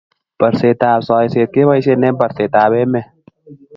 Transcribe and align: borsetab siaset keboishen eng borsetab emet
borsetab 0.43 1.01
siaset 1.09 1.49
keboishen 1.55 2.05
eng 2.07 2.17
borsetab 2.19 2.71
emet 2.83 3.07